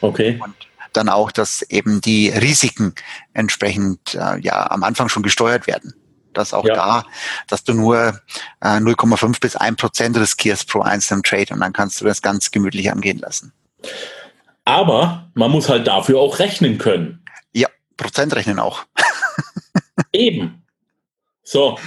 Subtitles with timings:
[0.00, 0.40] Okay.
[0.42, 0.54] Und
[0.92, 2.94] dann auch, dass eben die Risiken
[3.34, 5.94] entsprechend äh, ja am Anfang schon gesteuert werden.
[6.34, 6.74] Dass auch Ja.
[6.74, 7.04] da,
[7.46, 8.20] dass du nur
[8.60, 12.50] äh, 0,5 bis 1 Prozent riskierst pro einzelnen Trade und dann kannst du das ganz
[12.50, 13.52] gemütlich angehen lassen.
[14.64, 17.24] Aber man muss halt dafür auch rechnen können.
[17.52, 18.84] Ja, Prozent rechnen auch.
[20.12, 20.62] Eben.
[21.42, 21.78] So,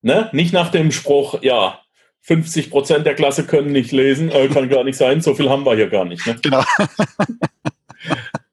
[0.00, 0.30] ne?
[0.32, 1.81] Nicht nach dem Spruch, ja,
[2.22, 5.64] 50 Prozent der Klasse können nicht lesen, äh, kann gar nicht sein, so viel haben
[5.64, 6.26] wir hier gar nicht.
[6.26, 6.36] Ne?
[6.42, 6.62] Genau.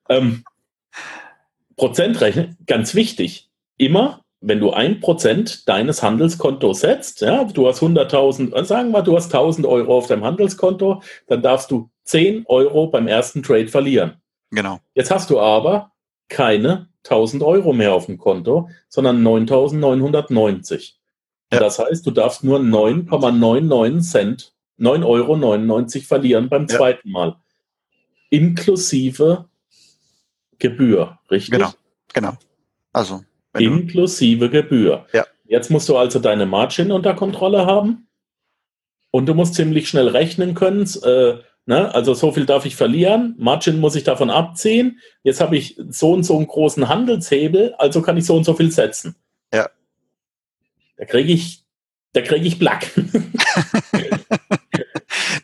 [0.10, 0.44] Ähm,
[1.78, 3.50] Prozentrechnen, ganz wichtig.
[3.78, 9.04] Immer, wenn du ein Prozent deines Handelskontos setzt, ja, du hast 100.000, äh, sagen wir,
[9.04, 13.68] du hast 1.000 Euro auf deinem Handelskonto, dann darfst du 10 Euro beim ersten Trade
[13.68, 14.16] verlieren.
[14.52, 14.80] Genau.
[14.96, 15.92] Jetzt hast du aber
[16.28, 20.99] keine 1000 Euro mehr auf dem Konto, sondern 9990.
[21.52, 21.60] Ja.
[21.60, 26.78] Das heißt, du darfst nur 9,99 Cent, 9,99 Euro verlieren beim Ja.
[26.78, 27.36] zweiten Mal.
[28.30, 29.46] Inklusive
[30.60, 31.52] Gebühr, richtig?
[31.52, 31.72] Genau.
[32.14, 32.34] Genau.
[32.94, 33.24] Also,
[33.58, 35.06] Inklusive Gebühr.
[35.14, 35.26] Ja.
[35.48, 38.08] Jetzt musst du also deine Margin unter Kontrolle haben
[39.12, 40.88] und du musst ziemlich schnell rechnen können.
[41.04, 41.94] Äh, ne?
[41.94, 45.00] Also so viel darf ich verlieren, Margin muss ich davon abziehen.
[45.24, 48.54] Jetzt habe ich so und so einen großen Handelshebel, also kann ich so und so
[48.54, 49.16] viel setzen.
[49.52, 49.68] Ja.
[51.00, 51.64] Da kriege ich,
[52.12, 52.92] da kriege ich Black.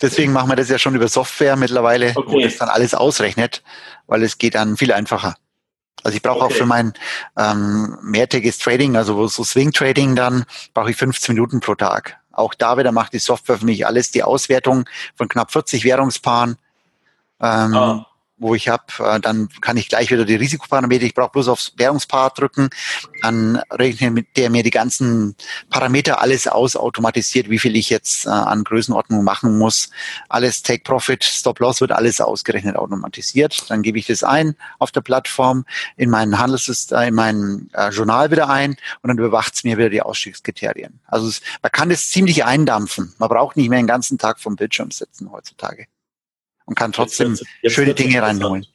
[0.02, 2.44] deswegen machen wir das ja schon über Software mittlerweile, wo Okay.
[2.44, 3.64] das dann alles ausrechnet,
[4.08, 5.36] weil es geht dann viel einfacher.
[6.04, 6.56] Also ich brauche auch Okay.
[6.56, 6.94] für mein
[7.38, 12.18] ähm, mehrtägiges Trading, also wo so Swing Trading dann, brauche ich 15 Minuten pro Tag.
[12.34, 16.58] Auch da wieder macht die Software für mich alles, die Auswertung von knapp 40 Währungspaaren,
[17.42, 18.06] ähm, Ah.
[18.38, 21.74] Wo ich habe, äh, dann kann ich gleich wieder die Risikoparameter, ich brauche bloß aufs
[21.78, 22.70] Währungspaar drücken,
[23.22, 25.36] dann rechnet der mir die ganzen
[25.70, 29.90] Parameter alles aus, automatisiert, wie viel ich jetzt äh, an Größenordnung machen muss.
[30.28, 33.70] Alles Take Profit, Stop Loss wird alles ausgerechnet, automatisiert.
[33.70, 38.32] Dann gebe ich das ein auf der Plattform in meinen Handelssystem, in mein äh, Journal
[38.32, 41.00] wieder ein und dann überwacht es mir wieder die Ausstiegskriterien.
[41.08, 41.32] Also
[41.62, 43.14] man kann das ziemlich eindampfen.
[43.18, 45.88] Man braucht nicht mehr den ganzen Tag vom Bildschirm sitzen heutzutage
[46.66, 48.66] und kann trotzdem Jetzt jetzt schöne Dinge reinholen.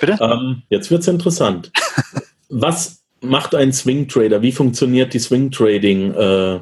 [0.00, 0.18] Bitte?
[0.20, 1.70] Ähm, jetzt wird es interessant.
[2.48, 4.42] Was macht ein Swing Trader?
[4.42, 6.60] Wie funktioniert die Swing Trading äh,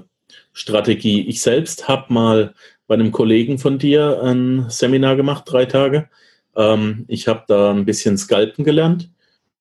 [0.53, 1.23] Strategie?
[1.23, 2.55] Ich selbst habe mal
[2.87, 6.09] bei einem Kollegen von dir ein Seminar gemacht, drei Tage.
[6.57, 9.11] Ähm, ich habe da ein bisschen Scalpen gelernt.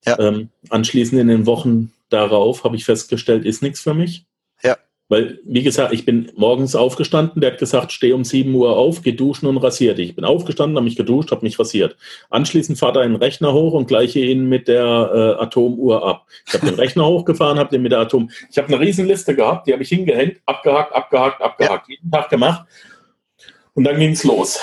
[0.06, 0.18] Ja.
[0.20, 4.26] Ähm, anschließend in den Wochen darauf habe ich festgestellt, ist nichts für mich.
[5.10, 5.18] Ja.
[5.18, 9.02] Weil, wie gesagt, ich bin morgens aufgestanden, der hat gesagt, steh um 7 Uhr auf,
[9.02, 10.10] geh duschen und rasier dich.
[10.10, 11.96] Ich bin aufgestanden, habe mich geduscht, habe mich rasiert.
[12.30, 16.26] Anschließend fahrt er einen Rechner hoch und gleiche ihn mit der äh, Atomuhr ab.
[16.48, 18.30] Ich habe den Rechner hochgefahren, habe den mit der Atom.
[18.52, 22.66] Ich habe eine Riesenliste gehabt, die habe ich hingehängt, abgehakt, abgehakt, abgehakt, jeden Tag gemacht.
[23.74, 24.60] Und dann ging's los.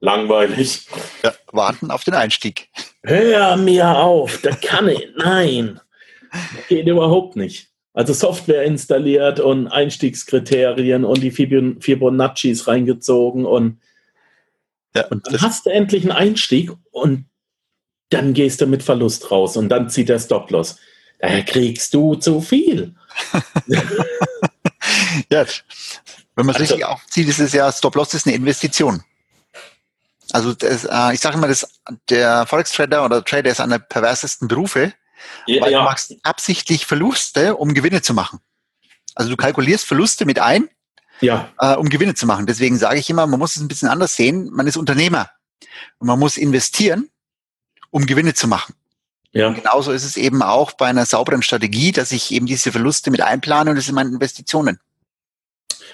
[0.00, 0.86] Langweilig.
[1.22, 2.68] Ja, warten auf den Einstieg.
[3.02, 5.06] Hör mir auf, da kann ich.
[5.16, 5.80] Nein.
[6.68, 7.68] Geht überhaupt nicht.
[7.92, 13.80] Also Software installiert und Einstiegskriterien und die Fibon- Fibonaccis reingezogen und,
[14.94, 17.26] Ja, und dann hast du endlich einen Einstieg und
[18.10, 20.78] dann gehst du mit Verlust raus und dann zieht der Stop-Loss.
[21.18, 22.94] Da kriegst du zu viel.
[25.30, 25.44] ja,
[26.36, 29.02] wenn man es Also- richtig aufzieht, ist es ja, Stop-Loss ist eine Investition.
[30.32, 31.66] Also das, äh, ich sage immer, das,
[32.08, 34.92] der Forex-Trader oder Trader ist einer der perversesten Berufe,
[35.46, 35.82] Ja, weil du ja.
[35.84, 38.40] machst absichtlich Verluste, um Gewinne zu machen.
[39.14, 40.68] Also du kalkulierst Verluste mit ein,
[41.20, 41.50] ja.
[41.58, 42.46] äh, um Gewinne zu machen.
[42.46, 44.50] Deswegen sage ich immer, man muss es ein bisschen anders sehen.
[44.52, 45.30] Man ist Unternehmer
[45.98, 47.10] und man muss investieren,
[47.90, 48.74] um Gewinne zu machen.
[49.32, 49.50] ja.
[49.50, 53.20] Genauso ist es eben auch bei einer sauberen Strategie, dass ich eben diese Verluste mit
[53.20, 54.78] einplane und das sind meine Investitionen.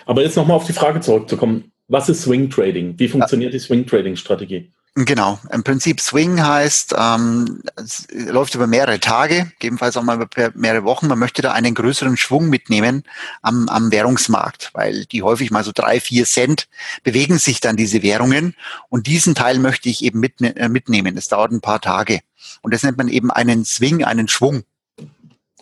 [0.04, 1.72] Aber jetzt nochmal auf die Frage zurückzukommen.
[1.88, 2.98] Was ist Swing Trading?
[2.98, 4.70] Wie funktioniert die Swing Trading Strategie?
[4.98, 5.38] Genau.
[5.52, 10.84] Im Prinzip Swing heißt, ähm, es läuft über mehrere Tage, gegebenenfalls auch mal über mehrere
[10.84, 11.06] Wochen.
[11.06, 13.04] Man möchte da einen größeren Schwung mitnehmen
[13.42, 16.66] am, am Währungsmarkt, weil die häufig mal so drei, vier Cent
[17.04, 18.56] bewegen sich dann diese Währungen
[18.88, 21.14] und diesen Teil möchte ich eben mit, äh, mitnehmen.
[21.14, 22.20] Das dauert ein paar Tage.
[22.62, 24.64] Und das nennt man eben einen Swing, einen Schwung.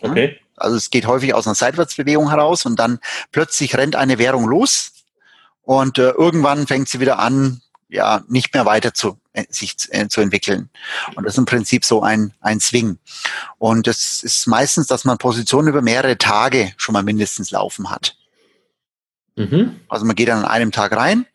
[0.00, 0.38] Okay.
[0.56, 3.00] Also es geht häufig aus einer Seitwärtsbewegung heraus und dann
[3.32, 4.92] plötzlich rennt eine Währung los
[5.64, 10.08] und äh, irgendwann fängt sie wieder an, ja, nicht mehr weiter zu, äh, sich äh,
[10.08, 10.70] zu entwickeln.
[11.14, 12.98] Und das ist im Prinzip so ein, ein Swing.
[13.58, 18.16] Und das ist meistens, dass man Positionen über mehrere Tage schon mal mindestens laufen hat.
[19.36, 19.80] Mhm.
[19.88, 21.26] Also man geht dann an einem Tag rein,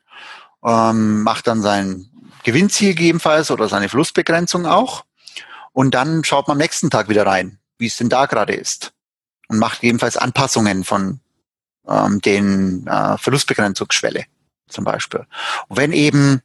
[0.63, 2.09] ähm, macht dann sein
[2.43, 5.05] Gewinnziel gegebenenfalls oder seine Verlustbegrenzung auch.
[5.71, 8.91] Und dann schaut man am nächsten Tag wieder rein, wie es denn da gerade ist.
[9.47, 11.19] Und macht gegebenenfalls Anpassungen von
[11.89, 14.25] ähm, den äh, Verlustbegrenzungsschwelle.
[14.67, 15.25] zum Beispiel.
[15.67, 16.41] Und wenn eben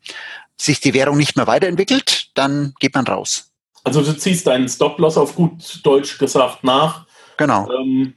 [0.57, 3.51] sich die Währung nicht mehr weiterentwickelt, dann geht man raus.
[3.85, 7.07] Also du ziehst deinen Stop-Loss auf gut Deutsch gesagt nach.
[7.37, 7.71] Genau.
[7.71, 8.15] Ähm,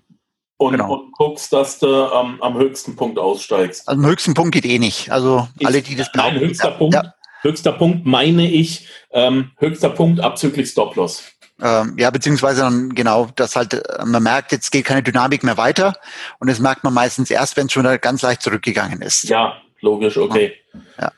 [0.57, 0.93] und, genau.
[0.93, 3.87] und, guckst, dass du ähm, am höchsten Punkt aussteigst.
[3.87, 5.11] Also am höchsten Punkt geht eh nicht.
[5.11, 6.35] Also Ist alle, die das behaupten.
[6.35, 6.95] Nein, höchster ja, Punkt.
[6.95, 7.13] Ja.
[7.41, 11.23] Höchster Punkt meine ich, ähm, höchster Punkt abzüglich Stop-Loss.
[11.59, 15.57] Ähm, ja, beziehungsweise dann genau, dass halt äh, man merkt, jetzt geht keine Dynamik mehr
[15.57, 15.95] weiter
[16.39, 19.23] und das merkt man meistens erst, wenn es schon ganz leicht zurückgegangen ist.
[19.23, 20.53] Ja, logisch, okay.
[20.99, 21.11] Ja.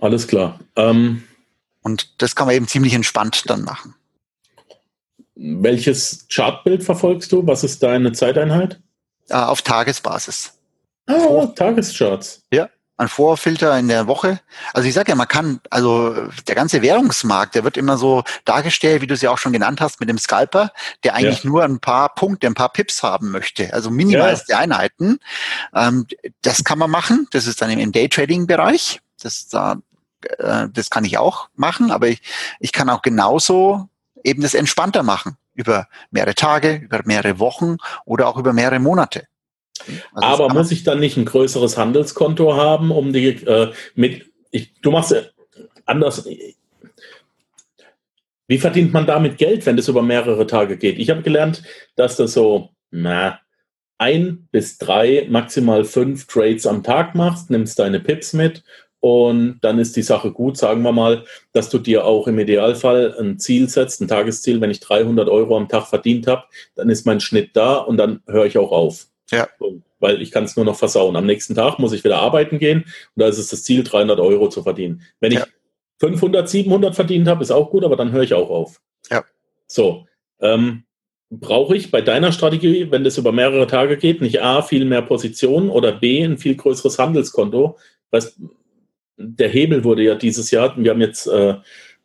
[0.00, 0.58] Alles klar.
[0.74, 1.22] Ähm,
[1.82, 3.94] und das kann man eben ziemlich entspannt dann machen.
[5.36, 7.46] Welches Chartbild verfolgst du?
[7.46, 8.80] Was ist deine Zeiteinheit?
[9.28, 10.58] Äh, auf Tagesbasis.
[11.06, 12.42] Ah, Tagescharts.
[12.52, 14.40] Ja ein Vorfilter in der Woche.
[14.72, 19.02] Also ich sage ja, man kann, also der ganze Währungsmarkt, der wird immer so dargestellt,
[19.02, 21.50] wie du es ja auch schon genannt hast, mit dem Scalper, der eigentlich ja.
[21.50, 24.58] nur ein paar Punkte, ein paar Pips haben möchte, also minimalste ja.
[24.58, 25.18] Einheiten.
[25.74, 26.06] Ähm,
[26.42, 27.26] das kann man machen.
[27.32, 29.00] Das ist dann im Daytrading-Bereich.
[29.20, 29.76] Das, da,
[30.38, 32.22] äh, das kann ich auch machen, aber ich,
[32.60, 33.88] ich kann auch genauso
[34.22, 39.26] eben das entspannter machen über mehrere Tage, über mehrere Wochen oder auch über mehrere Monate.
[40.14, 44.72] Also Aber muss ich dann nicht ein größeres Handelskonto haben, um die äh, mit, ich,
[44.80, 45.22] du machst ja
[45.84, 46.26] anders.
[48.46, 50.98] Wie verdient man damit Geld, wenn das über mehrere Tage geht?
[50.98, 51.62] Ich habe gelernt,
[51.96, 53.40] dass du so, na,
[53.98, 58.62] ein bis drei, maximal fünf Trades am Tag machst, nimmst deine Pips mit
[59.00, 60.56] und dann ist die Sache gut.
[60.56, 64.60] Sagen wir mal, dass du dir auch im Idealfall ein Ziel setzt, ein Tagesziel.
[64.60, 66.44] Wenn ich 300 Euro am Tag verdient habe,
[66.74, 69.06] dann ist mein Schnitt da und dann höre ich auch auf.
[69.30, 69.48] Ja.
[70.00, 71.16] Weil ich kann es nur noch versauen.
[71.16, 74.20] Am nächsten Tag muss ich wieder arbeiten gehen und da ist es das Ziel, 300
[74.20, 75.02] Euro zu verdienen.
[75.20, 75.40] Wenn ja.
[75.40, 75.52] ich
[76.00, 78.80] 500, 700 verdient habe, ist auch gut, aber dann höre ich auch auf.
[79.10, 79.24] Ja.
[79.66, 80.06] So.
[80.40, 80.84] Ähm,
[81.30, 85.02] brauche ich bei deiner Strategie, wenn das über mehrere Tage geht, nicht A, viel mehr
[85.02, 87.78] Positionen oder B, ein viel größeres Handelskonto?
[88.10, 88.38] Was,
[89.16, 91.54] der Hebel wurde ja dieses Jahr, wir haben jetzt äh,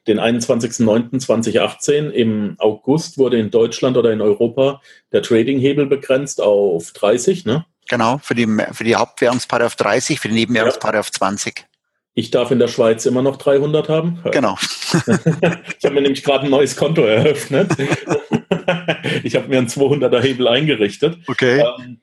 [0.07, 4.81] den 21.09.2018 im August wurde in Deutschland oder in Europa
[5.11, 7.65] der Trading-Hebel begrenzt auf 30, ne?
[7.89, 10.99] Genau, für die, für die Hauptwährungspaare auf 30, für die Nebenwährungspaare ja.
[10.99, 11.65] auf 20.
[12.13, 14.19] Ich darf in der Schweiz immer noch 300 haben.
[14.31, 14.57] Genau.
[14.91, 17.71] ich habe mir nämlich gerade ein neues Konto eröffnet.
[19.23, 21.17] ich habe mir einen 200er Hebel eingerichtet.
[21.27, 21.63] Okay.
[21.79, 22.01] Ähm,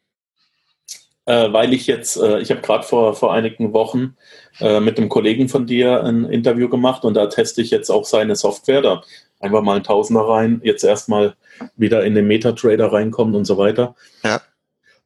[1.27, 4.17] äh, weil ich jetzt, äh, ich habe gerade vor, vor einigen Wochen
[4.61, 8.05] äh, mit einem Kollegen von dir ein Interview gemacht und da teste ich jetzt auch
[8.05, 8.81] seine Software.
[8.81, 9.03] Da
[9.41, 11.35] einfach mal ein Tausender rein, jetzt erstmal
[11.77, 13.95] wieder in den Metatrader reinkommen und so weiter.
[14.25, 14.41] Ja.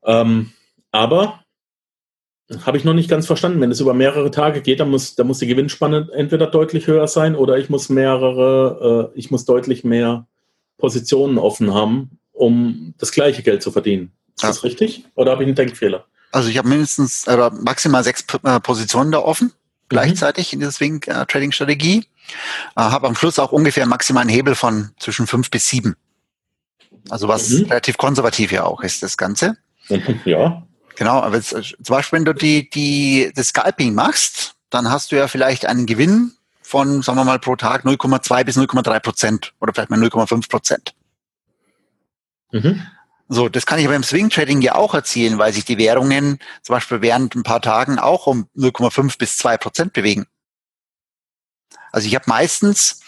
[0.04, 0.52] Ähm,
[0.92, 1.40] aber
[2.64, 3.60] habe ich noch nicht ganz verstanden.
[3.60, 7.06] Wenn es über mehrere Tage geht, dann muss, dann muss die Gewinnspanne entweder deutlich höher
[7.08, 10.26] sein oder ich muss mehrere, äh, ich muss deutlich mehr
[10.78, 14.12] Positionen offen haben, um das gleiche Geld zu verdienen.
[14.40, 14.48] Ist ja.
[14.48, 15.04] das richtig?
[15.16, 16.06] Oder habe ich einen Denkfehler?
[16.32, 19.52] Also ich habe mindestens oder maximal sechs äh, Positionen da offen mhm.
[19.90, 22.06] gleichzeitig in dieser Swing äh, Trading Strategie.
[22.74, 25.94] Äh, habe am Schluss auch ungefähr einen maximalen Hebel von zwischen fünf bis sieben.
[27.10, 27.66] Also was mhm.
[27.66, 29.58] relativ konservativ ja auch ist, das Ganze.
[30.24, 30.62] Ja.
[30.96, 35.12] Genau, aber jetzt, äh, zum Beispiel, wenn du die, die, das Scalping machst, dann hast
[35.12, 36.32] du ja vielleicht einen Gewinn
[36.62, 40.94] von, sagen wir mal, pro Tag 0,2 bis 0,3 Prozent oder vielleicht mal 0,5 Prozent.
[42.52, 42.82] Mhm.
[43.32, 46.74] So, das kann ich beim Swing Trading ja auch erzielen, weil sich die Währungen zum
[46.74, 50.26] Beispiel während ein paar Tagen auch um 0,5 bis 2 Prozent bewegen.
[51.92, 53.00] Also ich habe meistens,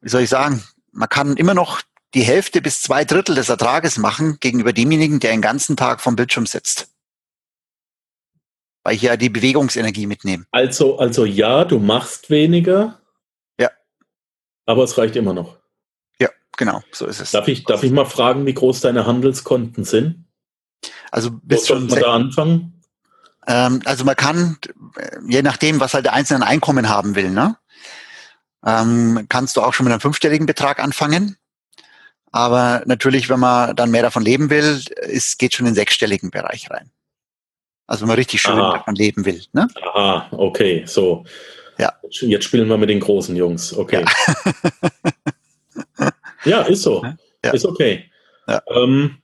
[0.00, 1.82] wie soll ich sagen, man kann immer noch
[2.14, 6.16] die Hälfte bis zwei Drittel des Ertrages machen gegenüber demjenigen, der den ganzen Tag vom
[6.16, 6.88] Bildschirm sitzt.
[8.84, 10.46] Weil ich ja die Bewegungsenergie mitnehme.
[10.50, 13.02] Also, also ja, du machst weniger.
[13.60, 13.70] Ja.
[14.64, 15.61] Aber es reicht immer noch.
[16.56, 17.30] Genau, so ist es.
[17.30, 20.24] Darf ich, darf ich mal fragen, wie groß deine Handelskonten sind?
[21.10, 21.86] Also bis schon.
[21.86, 22.82] Man da anfangen?
[23.46, 24.58] Ähm, also man kann,
[25.26, 27.56] je nachdem, was halt der einzelne Einkommen haben will, ne?
[28.64, 31.36] Ähm, kannst du auch schon mit einem fünfstelligen Betrag anfangen.
[32.30, 36.30] Aber natürlich, wenn man dann mehr davon leben will, es geht schon in den sechsstelligen
[36.30, 36.90] Bereich rein.
[37.86, 38.78] Also wenn man richtig schön Aha.
[38.78, 39.42] davon leben will.
[39.52, 39.68] Ne?
[39.82, 41.24] Aha, okay, so.
[41.78, 41.92] Ja.
[42.08, 44.04] Jetzt spielen wir mit den großen Jungs, okay.
[44.04, 44.52] Ja.
[46.44, 47.04] Ja, ist so.
[47.44, 47.50] Ja.
[47.52, 48.10] Ist okay.
[48.46, 48.62] Ja.
[48.74, 49.18] Ähm,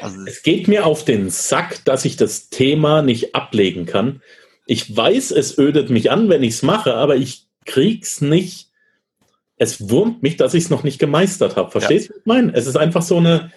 [0.00, 4.22] also es geht mir auf den Sack, dass ich das Thema nicht ablegen kann.
[4.66, 8.70] Ich weiß, es ödet mich an, wenn ich es mache, aber ich krieg's nicht.
[9.56, 11.70] Es wurmt mich, dass ich es noch nicht gemeistert habe.
[11.70, 12.16] Verstehst du, ja.
[12.16, 12.54] was ich meine?
[12.54, 13.52] Es ist einfach so eine,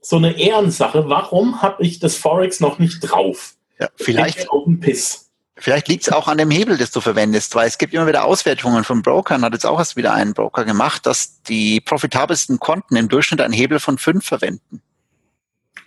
[0.00, 1.08] so eine Ehrensache.
[1.08, 3.54] Warum habe ich das Forex noch nicht drauf?
[3.78, 4.50] Ja, vielleicht.
[4.50, 5.23] Auf den Piss.
[5.56, 8.24] Vielleicht liegt es auch an dem Hebel, das du verwendest, weil es gibt immer wieder
[8.24, 12.96] Auswertungen von Brokern, hat jetzt auch erst wieder ein Broker gemacht, dass die profitabelsten Konten
[12.96, 14.82] im Durchschnitt einen Hebel von fünf verwenden.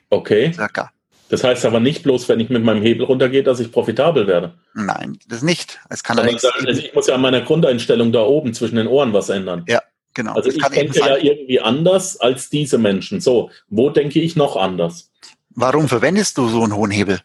[0.09, 0.53] Okay.
[0.53, 0.91] Circa.
[1.29, 4.53] Das heißt aber nicht bloß, wenn ich mit meinem Hebel runtergehe, dass ich profitabel werde.
[4.74, 5.79] Nein, das nicht.
[5.89, 9.27] Es kann also ich muss ja an meiner Grundeinstellung da oben zwischen den Ohren was
[9.27, 9.65] ändern.
[9.67, 9.81] Ja,
[10.13, 10.36] genau.
[10.36, 13.19] Also ich denke ja irgendwie anders als diese Menschen.
[13.19, 15.12] So, wo denke ich noch anders?
[15.50, 17.19] Warum verwendest du so einen hohen Hebel?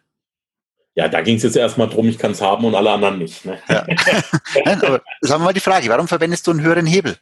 [0.94, 3.44] Ja, da ging es jetzt erstmal drum, ich kann es haben und alle anderen nicht.
[3.44, 3.58] Ne?
[3.68, 3.86] Ja.
[4.64, 7.16] Aber sagen wir mal die Frage, warum verwendest du einen höheren Hebel?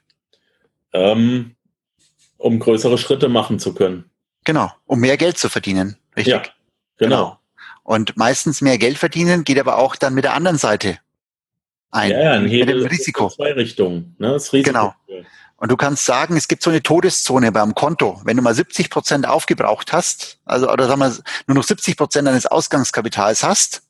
[0.93, 1.55] Ähm,
[2.37, 4.11] um größere Schritte machen zu können.
[4.45, 5.97] Genau, um mehr Geld zu verdienen.
[6.17, 6.33] Richtig.
[6.33, 6.43] Ja,
[6.97, 7.17] genau.
[7.17, 7.39] genau.
[7.85, 10.99] Und meistens mehr Geld verdienen geht aber auch dann mit der anderen Seite
[11.91, 12.11] ein.
[12.11, 13.29] Ja, ja mit dem Risiko.
[13.31, 14.15] Zwei Richtungen.
[14.19, 14.33] Ne?
[14.33, 14.73] Das Risiko.
[14.73, 14.95] Genau.
[15.57, 18.19] Und du kannst sagen, es gibt so eine Todeszone beim Konto.
[18.25, 21.13] Wenn du mal 70 Prozent aufgebraucht hast, also oder sagen wir
[21.47, 23.83] nur noch 70 Prozent deines Ausgangskapitals hast,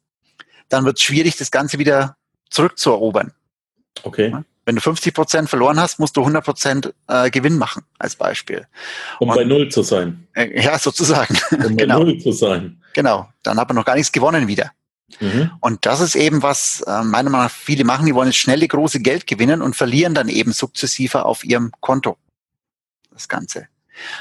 [0.68, 2.16] dann wird es schwierig, das Ganze wieder
[2.50, 3.32] zurückzuerobern.
[4.02, 4.34] Okay.
[4.64, 8.66] Wenn du 50 Prozent verloren hast, musst du 100 Prozent äh, Gewinn machen, als Beispiel.
[9.20, 10.26] Um Und, bei Null zu sein.
[10.34, 11.38] Äh, ja, sozusagen.
[11.52, 11.98] Um genau.
[11.98, 12.82] bei Null zu sein.
[12.94, 13.28] Genau.
[13.42, 14.72] Dann hat man noch gar nichts gewonnen wieder.
[15.18, 15.50] Mhm.
[15.60, 18.68] Und das ist eben, was äh, meiner Meinung nach viele machen, die wollen jetzt schnelle,
[18.68, 22.16] große Geld gewinnen und verlieren dann eben sukzessive auf ihrem Konto.
[23.12, 23.66] Das Ganze.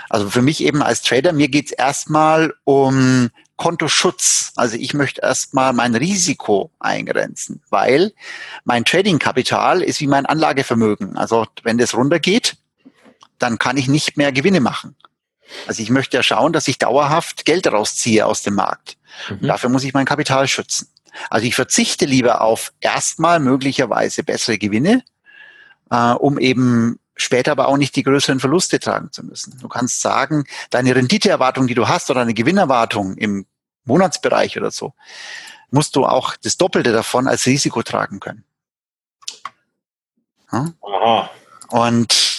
[0.09, 4.53] Also für mich eben als Trader, mir geht's erstmal um Kontoschutz.
[4.55, 8.13] Also ich möchte erstmal mein Risiko eingrenzen, weil
[8.63, 11.17] mein Trading-Kapital ist wie mein Anlagevermögen.
[11.17, 12.57] Also wenn das runtergeht,
[13.37, 14.95] dann kann ich nicht mehr Gewinne machen.
[15.67, 18.97] Also ich möchte ja schauen, dass ich dauerhaft Geld rausziehe aus dem Markt.
[19.29, 19.47] Mhm.
[19.47, 20.89] Dafür muss ich mein Kapital schützen.
[21.29, 25.03] Also ich verzichte lieber auf erstmal möglicherweise bessere Gewinne,
[25.89, 29.57] äh, um eben später aber auch nicht die größeren Verluste tragen zu müssen.
[29.59, 33.45] Du kannst sagen, deine Renditeerwartung, die du hast, oder eine Gewinnerwartung im
[33.85, 34.93] Monatsbereich oder so,
[35.71, 38.43] musst du auch das Doppelte davon als Risiko tragen können.
[40.47, 41.29] Aha.
[41.69, 42.38] Und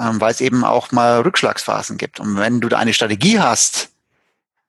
[0.00, 2.20] ähm, weil es eben auch mal Rückschlagsphasen gibt.
[2.20, 3.90] Und wenn du da eine Strategie hast,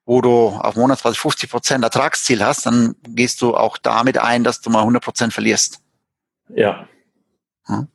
[0.06, 4.62] wo du auf Monatsbasis 50 Prozent Ertragsziel hast, dann gehst du auch damit ein, dass
[4.62, 5.80] du mal 100 Prozent verlierst.
[6.50, 6.86] Ja.
[7.70, 7.88] ja.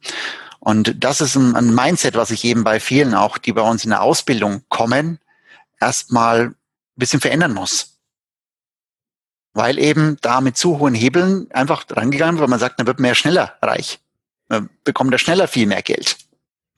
[0.61, 3.85] Und das ist ein, ein Mindset, was ich eben bei vielen auch, die bei uns
[3.85, 5.19] in der Ausbildung kommen,
[5.79, 6.55] erstmal ein
[6.97, 7.99] bisschen verändern muss.
[9.53, 12.99] Weil eben da mit zu hohen Hebeln einfach rangegangen wird, weil man sagt, man wird
[12.99, 14.01] mehr schneller reich.
[14.49, 16.17] Man bekommt da schneller viel mehr Geld.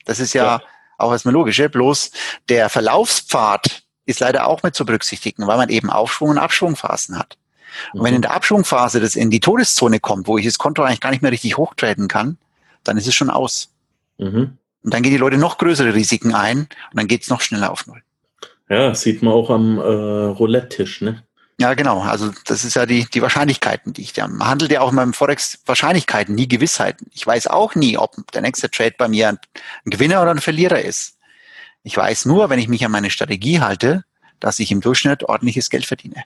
[0.09, 0.63] Das ist ja, ja.
[0.97, 1.63] auch erstmal logisch.
[1.71, 2.11] Bloß
[2.49, 7.37] der Verlaufspfad ist leider auch mit zu berücksichtigen, weil man eben Aufschwung- und Abschwungphasen hat.
[7.93, 8.17] Und wenn mhm.
[8.17, 11.21] in der Abschwungphase das in die Todeszone kommt, wo ich das Konto eigentlich gar nicht
[11.23, 12.39] mehr richtig hochtreten kann,
[12.85, 13.71] dann ist es schon aus.
[14.17, 14.57] Mhm.
[14.83, 17.71] Und dann gehen die Leute noch größere Risiken ein und dann geht es noch schneller
[17.71, 18.03] auf Null.
[18.71, 21.23] Ja, sieht man auch am äh, Roulette-Tisch, ne?
[21.61, 22.03] Ja, genau.
[22.03, 24.95] Also das ist ja die, die Wahrscheinlichkeiten, die ich da man handelt ja auch in
[24.95, 27.09] meinem Forex Wahrscheinlichkeiten, nie Gewissheiten.
[27.13, 29.39] Ich weiß auch nie, ob der nächste Trade bei mir ein,
[29.85, 31.19] ein Gewinner oder ein Verlierer ist.
[31.83, 34.05] Ich weiß nur, wenn ich mich an meine Strategie halte,
[34.39, 36.23] dass ich im Durchschnitt ordentliches Geld verdiene.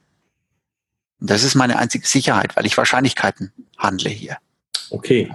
[1.18, 4.36] Und das ist meine einzige Sicherheit, weil ich Wahrscheinlichkeiten handle hier.
[4.90, 5.32] Okay.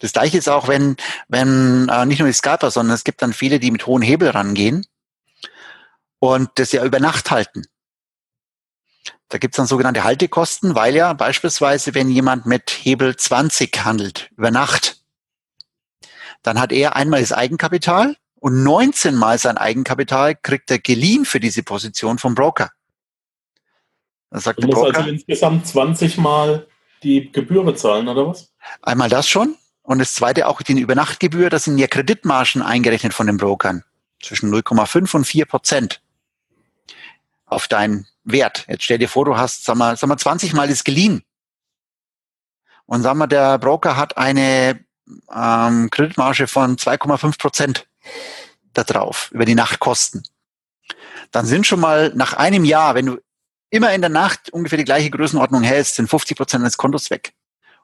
[0.00, 0.96] Das gleiche ist auch, wenn,
[1.28, 4.30] wenn äh, nicht nur die Scalper, sondern es gibt dann viele, die mit hohen Hebel
[4.30, 4.84] rangehen
[6.18, 7.62] und das ja über Nacht halten.
[9.28, 14.30] Da gibt es dann sogenannte Haltekosten, weil ja beispielsweise, wenn jemand mit Hebel 20 handelt
[14.36, 15.02] über Nacht,
[16.42, 21.40] dann hat er einmal das Eigenkapital und 19 mal sein Eigenkapital kriegt er geliehen für
[21.40, 22.70] diese Position vom Broker.
[24.30, 26.66] Das sagt du musst Broker, also insgesamt 20 mal
[27.02, 28.52] die Gebühr bezahlen, oder was?
[28.82, 29.56] Einmal das schon.
[29.82, 33.84] Und das zweite auch die Übernachtgebühr, das sind ja Kreditmargen eingerechnet von den Brokern.
[34.22, 36.02] Zwischen 0,5 und 4 Prozent
[37.46, 38.64] auf deinen Wert.
[38.68, 41.22] Jetzt stell dir vor, du hast, sag mal, sag mal 20 Mal ist geliehen.
[42.86, 44.84] Und sag mal, der Broker hat eine
[45.34, 47.86] ähm, Kreditmarge von 2,5 Prozent
[48.72, 50.22] da drauf, über die Nachtkosten.
[51.30, 53.18] Dann sind schon mal nach einem Jahr, wenn du
[53.70, 57.34] immer in der Nacht ungefähr die gleiche Größenordnung hältst, sind 50 Prozent des Kontos weg.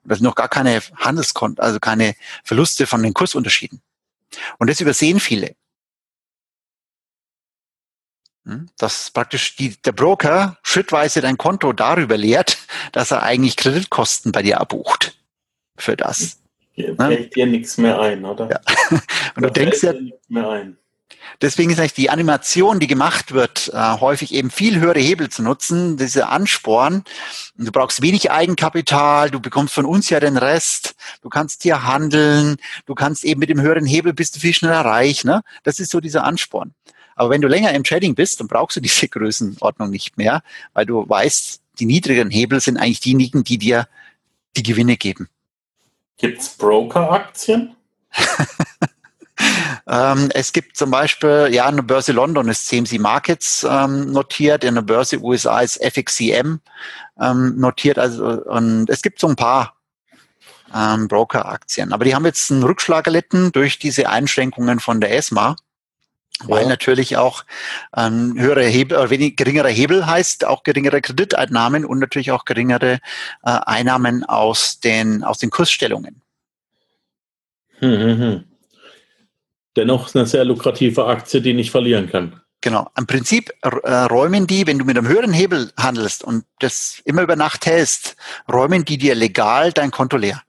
[0.03, 3.83] Und das sind noch gar keine Handelskonten, also keine Verluste von den Kursunterschieden.
[4.59, 5.55] Und das übersehen viele.
[8.47, 8.69] Hm?
[8.79, 12.59] Dass praktisch die, der Broker schrittweise dein Konto darüber leert,
[12.93, 15.17] dass er eigentlich Kreditkosten bei dir abbucht.
[15.77, 16.39] Für das.
[16.75, 17.27] Fällt ne?
[17.29, 18.51] dir nichts mehr ein, oder?
[18.51, 18.61] Ja.
[19.37, 19.95] Und da du denkst ja,
[20.29, 20.77] mehr ein.
[21.41, 25.43] Deswegen ist eigentlich die Animation, die gemacht wird, äh, häufig eben viel höhere Hebel zu
[25.43, 27.05] nutzen, diese Ansporn.
[27.57, 32.57] Du brauchst wenig Eigenkapital, du bekommst von uns ja den Rest, du kannst hier handeln,
[32.87, 35.25] du kannst eben mit dem höheren Hebel bist du viel schneller reich.
[35.25, 35.43] Ne?
[35.63, 36.75] Das ist so dieser Ansporn.
[37.17, 40.43] Aber wenn du länger im Trading bist, dann brauchst du diese Größenordnung nicht mehr,
[40.73, 43.89] weil du weißt, die niedrigen Hebel sind eigentlich diejenigen, die dir
[44.57, 45.29] die Gewinne geben.
[46.19, 47.75] Gibt's Broker-Aktien?
[49.87, 54.77] Ähm, es gibt zum Beispiel, ja, eine Börse London ist CMC Markets ähm, notiert, in
[54.77, 56.59] der Börse USA ist FXCM
[57.21, 57.99] ähm, notiert.
[57.99, 59.75] Also und es gibt so ein paar
[60.75, 61.93] ähm, Broker-Aktien.
[61.93, 65.57] Aber die haben jetzt einen Rückschlag erlitten durch diese Einschränkungen von der ESMA.
[66.43, 66.69] Weil ja.
[66.69, 67.45] natürlich auch
[67.93, 72.95] ein höherer Hebel, oder wenig, geringerer Hebel heißt auch geringere Krediteinnahmen und natürlich auch geringere
[72.95, 72.99] äh,
[73.45, 76.21] Einnahmen aus den, aus den Kursstellungen.
[77.79, 78.45] Hm, hm, hm.
[79.77, 82.41] Dennoch eine sehr lukrative Aktie, die nicht verlieren kann.
[82.61, 82.91] Genau.
[82.97, 87.23] Im Prinzip äh, räumen die, wenn du mit einem höheren Hebel handelst und das immer
[87.23, 88.17] über Nacht hältst,
[88.51, 90.43] räumen die dir legal dein Konto leer.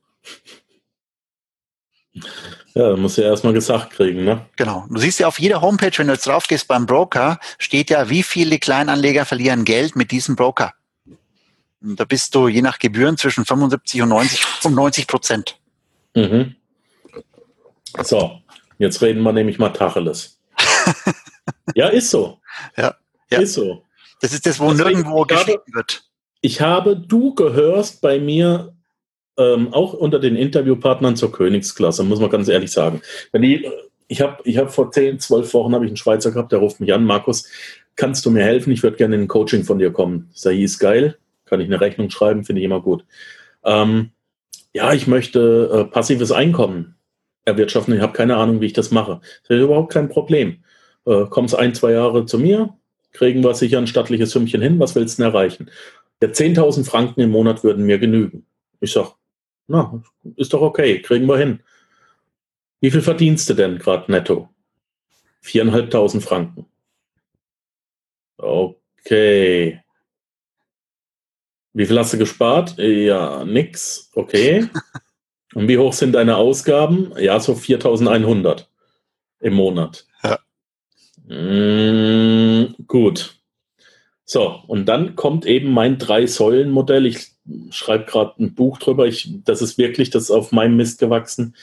[2.75, 4.45] Ja, da musst du ja erstmal gesagt kriegen, ne?
[4.57, 4.85] Genau.
[4.89, 8.09] Du siehst ja auf jeder Homepage, wenn du jetzt drauf gehst beim Broker, steht ja,
[8.09, 10.73] wie viele Kleinanleger verlieren Geld mit diesem Broker.
[11.81, 15.57] Und da bist du je nach Gebühren zwischen 75 und 90, 95 Prozent.
[16.15, 16.55] Mhm.
[18.03, 18.41] So,
[18.77, 20.41] jetzt reden wir nämlich mal Tacheles.
[21.75, 22.41] ja, ist so.
[22.75, 22.95] Ja,
[23.31, 23.39] ja.
[23.39, 23.85] Ist so.
[24.19, 26.03] Das ist das, wo Deswegen, nirgendwo geschrieben wird.
[26.41, 28.74] Ich habe, du gehörst bei mir
[29.37, 33.01] ähm, auch unter den Interviewpartnern zur Königsklasse, muss man ganz ehrlich sagen.
[33.31, 33.69] Wenn die,
[34.07, 36.79] ich habe ich hab vor 10, 12 Wochen habe ich einen Schweizer gehabt, der ruft
[36.79, 37.49] mich an, Markus,
[37.95, 38.71] kannst du mir helfen?
[38.71, 40.29] Ich würde gerne in ein Coaching von dir kommen.
[40.33, 43.05] Ich, ist geil, kann ich eine Rechnung schreiben, finde ich immer gut.
[43.63, 44.11] Ähm,
[44.73, 46.95] ja, ich möchte äh, passives Einkommen
[47.45, 47.93] erwirtschaften.
[47.93, 49.21] Ich habe keine Ahnung, wie ich das mache.
[49.47, 50.63] Das ist überhaupt kein Problem.
[51.05, 52.73] Äh, kommst ein, zwei Jahre zu mir,
[53.13, 54.79] kriegen wir sicher ein stattliches Sümmchen hin.
[54.79, 55.69] Was willst du denn erreichen?
[56.21, 58.45] Ja, 10.000 Franken im Monat würden mir genügen.
[58.79, 59.11] Ich sage,
[59.67, 60.03] na,
[60.35, 61.61] ist doch okay, kriegen wir hin.
[62.81, 64.49] Wie viel verdienst du denn gerade netto?
[65.41, 66.65] Viereinhalbtausend Franken.
[68.37, 69.81] Okay.
[71.73, 72.77] Wie viel hast du gespart?
[72.77, 74.11] Ja, nix.
[74.13, 74.67] Okay.
[75.53, 77.13] Und wie hoch sind deine Ausgaben?
[77.17, 78.69] Ja, so 4100
[79.39, 80.05] im Monat.
[80.21, 80.39] Ja.
[81.27, 83.39] Mm, gut.
[84.25, 87.05] So, und dann kommt eben mein Drei-Säulen-Modell.
[87.05, 87.34] Ich
[87.69, 89.07] schreibe gerade ein Buch drüber.
[89.07, 91.55] Ich, das ist wirklich, das ist auf meinem Mist gewachsen,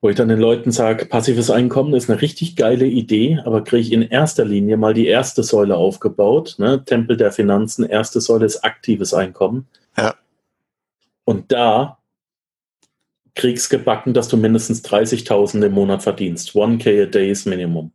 [0.00, 3.82] wo ich dann den Leuten sage, passives Einkommen ist eine richtig geile Idee, aber kriege
[3.82, 6.56] ich in erster Linie mal die erste Säule aufgebaut.
[6.58, 6.84] Ne?
[6.84, 9.66] Tempel der Finanzen, erste Säule ist aktives Einkommen.
[9.96, 10.14] Ja.
[11.24, 11.98] Und da
[13.34, 16.50] kriegst gebacken, dass du mindestens 30.000 im Monat verdienst.
[16.50, 17.92] 1K a day ist Minimum.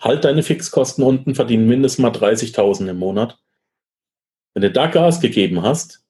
[0.00, 3.38] Halt deine Fixkosten unten, verdienen mindestens mal 30.000 im Monat.
[4.54, 6.04] Wenn du da Gas gegeben hast,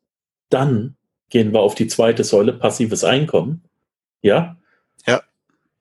[0.48, 0.96] dann
[1.28, 3.62] gehen wir auf die zweite Säule, passives Einkommen.
[4.22, 4.56] Ja?
[5.06, 5.22] Ja.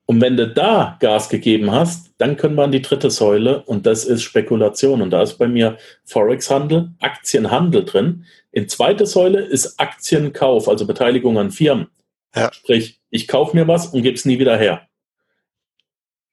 [0.06, 3.86] Und wenn du da Gas gegeben hast, dann können wir an die dritte Säule und
[3.86, 5.02] das ist Spekulation.
[5.02, 8.26] Und da ist bei mir Forex-Handel, Aktienhandel drin.
[8.52, 11.88] In zweite Säule ist Aktienkauf, also Beteiligung an Firmen.
[12.36, 12.52] Ja.
[12.54, 14.88] Sprich, ich kaufe mir was und gebe es nie wieder her.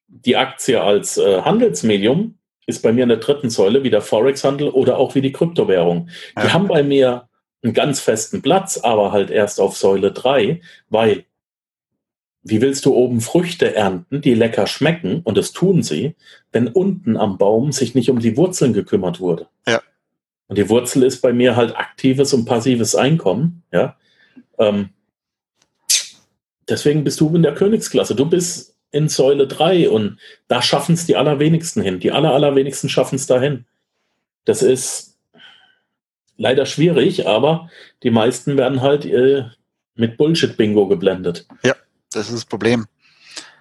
[0.07, 4.69] Die Aktie als äh, Handelsmedium ist bei mir in der dritten Säule wie der Forex-Handel
[4.69, 6.09] oder auch wie die Kryptowährung.
[6.37, 6.53] Die ja.
[6.53, 7.27] haben bei mir
[7.63, 11.25] einen ganz festen Platz, aber halt erst auf Säule 3, weil
[12.43, 16.15] wie willst du oben Früchte ernten, die lecker schmecken, und das tun sie,
[16.51, 19.47] wenn unten am Baum sich nicht um die Wurzeln gekümmert wurde?
[19.67, 19.81] Ja.
[20.47, 23.97] Und die Wurzel ist bei mir halt aktives und passives Einkommen, ja.
[24.59, 24.89] Ähm,
[26.69, 28.15] deswegen bist du in der Königsklasse.
[28.15, 31.99] Du bist in Säule 3 und da schaffen es die allerwenigsten hin.
[31.99, 33.65] Die aller, allerwenigsten schaffen es dahin.
[34.45, 35.17] Das ist
[36.37, 37.69] leider schwierig, aber
[38.03, 39.45] die meisten werden halt äh,
[39.95, 41.47] mit Bullshit-Bingo geblendet.
[41.63, 41.75] Ja,
[42.11, 42.85] das ist das Problem.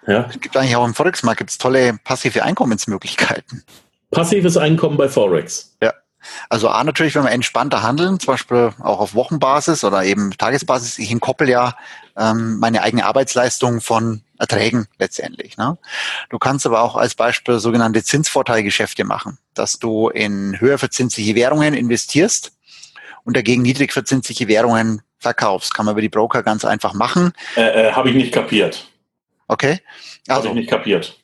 [0.06, 0.28] Ja.
[0.30, 3.64] Es gibt eigentlich auch im Forex-Markt tolle passive Einkommensmöglichkeiten.
[4.10, 5.76] Passives Einkommen bei Forex.
[5.82, 5.92] Ja.
[6.48, 10.98] Also A natürlich, wenn wir entspannter handeln, zum Beispiel auch auf Wochenbasis oder eben Tagesbasis,
[10.98, 11.76] ich entkoppel ja
[12.16, 15.56] ähm, meine eigene Arbeitsleistung von Erträgen letztendlich.
[15.56, 15.78] Ne?
[16.28, 21.74] Du kannst aber auch als Beispiel sogenannte Zinsvorteilgeschäfte machen, dass du in höher verzinsliche Währungen
[21.74, 22.52] investierst
[23.24, 25.74] und dagegen niedrig verzinsliche Währungen verkaufst.
[25.74, 27.32] Kann man über die Broker ganz einfach machen.
[27.56, 28.86] Äh, äh, Habe ich nicht kapiert.
[29.48, 29.80] Okay.
[30.28, 31.18] Also, Habe ich nicht kapiert.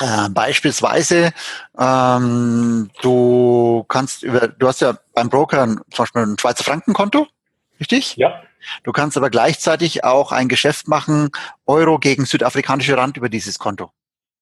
[0.00, 1.32] Äh, beispielsweise,
[1.78, 7.26] ähm, du kannst über, du hast ja beim Broker zum Beispiel ein Schweizer Frankenkonto,
[7.78, 8.16] richtig?
[8.16, 8.42] Ja.
[8.82, 11.30] Du kannst aber gleichzeitig auch ein Geschäft machen,
[11.66, 13.90] Euro gegen südafrikanische Rand über dieses Konto.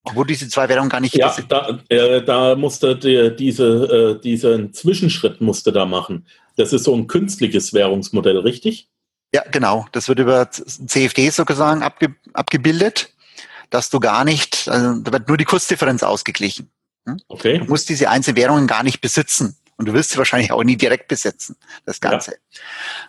[0.04, 4.72] Obwohl diese zwei Währungen gar nicht Ja, da, äh, da musste die, diese, äh, diesen
[4.72, 6.26] Zwischenschritt musste da machen.
[6.56, 8.88] Das ist so ein künstliches Währungsmodell, richtig?
[9.34, 9.86] Ja, genau.
[9.92, 13.10] Das wird über CFD sozusagen abge abgebildet,
[13.70, 16.70] dass du gar nicht, also da wird nur die Kursdifferenz ausgeglichen.
[17.06, 17.20] Hm?
[17.28, 17.58] Okay.
[17.58, 19.56] Du musst diese einzelnen Währungen gar nicht besitzen.
[19.76, 22.32] Und du wirst sie wahrscheinlich auch nie direkt besetzen, das Ganze.
[22.32, 22.36] Ja.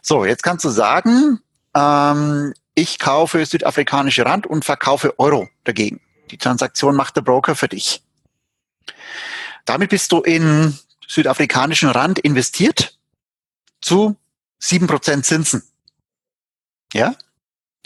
[0.04, 1.40] So, jetzt kannst du sagen,
[1.76, 6.00] ähm, ich kaufe südafrikanische Rand und verkaufe Euro dagegen.
[6.30, 8.04] Die Transaktion macht der Broker für dich.
[9.66, 12.98] Damit bist du in südafrikanischen Rand investiert
[13.82, 14.16] zu
[14.60, 15.64] sieben Prozent Zinsen.
[16.94, 17.16] Ja?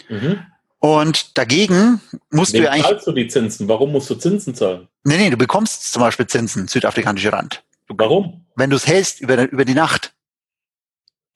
[0.08, 0.44] Mhm.
[0.84, 2.86] Und dagegen musst Wem du ja eigentlich.
[2.86, 3.66] zahlst du die Zinsen?
[3.68, 4.86] Warum musst du Zinsen zahlen?
[5.04, 7.64] Nee, nee, du bekommst zum Beispiel Zinsen, südafrikanische Rand.
[7.88, 8.44] Warum?
[8.54, 10.12] Wenn du es hältst über, über die Nacht.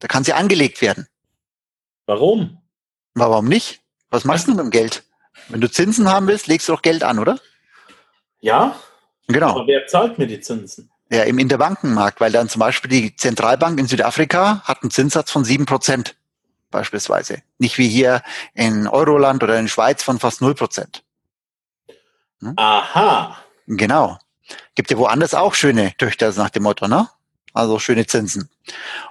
[0.00, 1.06] Da kann sie angelegt werden.
[2.04, 2.58] Warum?
[3.14, 3.80] Warum nicht?
[4.10, 5.04] Was machst du mit dem Geld?
[5.48, 7.38] Wenn du Zinsen haben willst, legst du doch Geld an, oder?
[8.40, 8.76] Ja.
[9.28, 9.52] Genau.
[9.52, 10.90] Aber wer zahlt mir die Zinsen?
[11.10, 15.46] Ja, im Interbankenmarkt, weil dann zum Beispiel die Zentralbank in Südafrika hat einen Zinssatz von
[15.46, 16.16] sieben Prozent
[16.70, 17.42] beispielsweise.
[17.58, 18.22] Nicht wie hier
[18.54, 21.02] in Euroland oder in Schweiz von fast null Prozent.
[22.40, 22.54] Hm?
[22.56, 23.36] Aha.
[23.66, 24.18] Genau.
[24.74, 27.08] Gibt ja woanders auch schöne Töchter nach dem Motto, ne?
[27.52, 28.48] Also schöne Zinsen.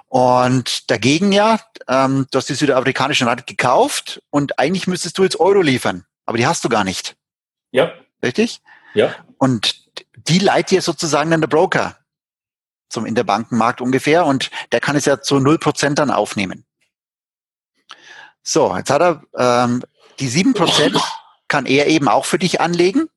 [0.08, 5.38] Und dagegen ja, ähm, du hast die südafrikanischen Rand gekauft und eigentlich müsstest du jetzt
[5.38, 7.16] Euro liefern, aber die hast du gar nicht.
[7.70, 7.92] Ja.
[8.22, 8.62] Richtig?
[8.94, 9.14] Ja.
[9.38, 11.96] Und die leiht dir sozusagen dann der Broker
[12.88, 16.64] zum Interbankenmarkt ungefähr und der kann es ja zu null Prozent dann aufnehmen.
[18.50, 19.82] So, jetzt hat er ähm,
[20.20, 20.96] die sieben Prozent
[21.48, 23.10] kann er eben auch für dich anlegen.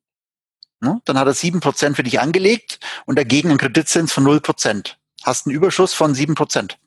[0.81, 1.01] Ne?
[1.05, 4.99] Dann hat er sieben Prozent für dich angelegt und dagegen einen Kreditzins von null Prozent.
[5.23, 6.79] Hast einen Überschuss von sieben Prozent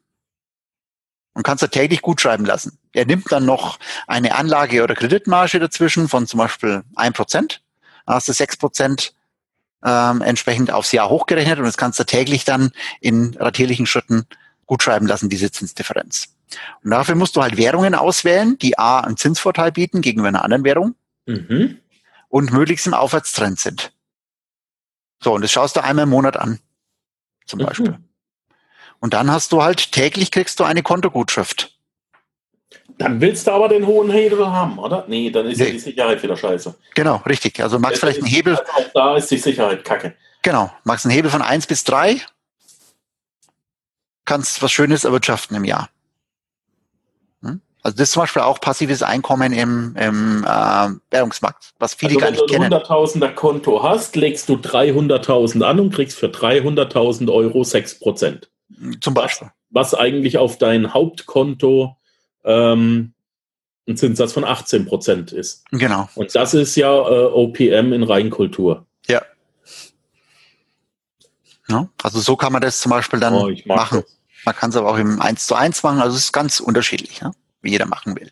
[1.32, 2.78] und kannst er täglich gut schreiben lassen.
[2.92, 7.62] Er nimmt dann noch eine Anlage- oder Kreditmarge dazwischen von zum Beispiel ein Prozent.
[8.04, 9.14] Dann hast du sechs Prozent
[9.82, 14.26] ähm, entsprechend aufs Jahr hochgerechnet und das kannst du täglich dann in ratierlichen Schritten
[14.66, 16.33] gut schreiben lassen, diese Zinsdifferenz.
[16.82, 20.64] Und dafür musst du halt Währungen auswählen, die A, einen Zinsvorteil bieten gegenüber einer anderen
[20.64, 20.94] Währung
[21.26, 21.78] mhm.
[22.28, 23.92] und möglichst im Aufwärtstrend sind.
[25.22, 26.58] So, und das schaust du einmal im Monat an,
[27.46, 27.66] zum mhm.
[27.66, 27.98] Beispiel.
[29.00, 31.78] Und dann hast du halt täglich kriegst du eine Kontogutschrift.
[32.98, 35.04] Dann willst du aber den hohen Hebel haben, oder?
[35.08, 35.66] Nee, dann ist nee.
[35.66, 36.74] ja die Sicherheit wieder scheiße.
[36.94, 37.60] Genau, richtig.
[37.60, 38.56] Also magst vielleicht einen Hebel.
[38.56, 40.14] Auch da ist die Sicherheit kacke.
[40.42, 40.72] Genau.
[40.84, 42.20] Magst einen Hebel von eins bis drei,
[44.24, 45.88] kannst was Schönes erwirtschaften im Jahr.
[47.84, 52.20] Also das ist zum Beispiel auch passives Einkommen im, im äh, Währungsmarkt, was viele also
[52.20, 52.62] gar nicht kennen.
[52.62, 57.62] Wenn du ein 100.000er Konto hast, legst du 300.000 an und kriegst für 300.000 Euro
[57.62, 58.50] 6 Prozent.
[59.02, 59.50] Zum Beispiel.
[59.70, 61.98] Was, was eigentlich auf dein Hauptkonto
[62.44, 63.12] ähm,
[63.86, 65.64] ein Zinssatz von 18 Prozent ist.
[65.70, 66.08] Genau.
[66.14, 68.86] Und das ist ja äh, OPM in Reinkultur.
[69.08, 69.20] Ja.
[71.68, 71.86] ja.
[72.02, 74.00] Also so kann man das zum Beispiel dann oh, machen.
[74.00, 74.16] Das.
[74.46, 76.00] Man kann es aber auch im 1 zu 1 machen.
[76.00, 77.32] Also es ist ganz unterschiedlich, ja?
[77.64, 78.30] Wie jeder machen will.